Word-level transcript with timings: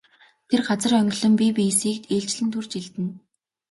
Тэд 0.47 0.59
газар 0.67 0.91
онгилон 1.01 1.33
бие 1.39 1.51
биесийг 1.57 1.97
ээлжлэн 2.15 2.49
түрж 2.53 2.71
элдэнэ. 2.79 3.11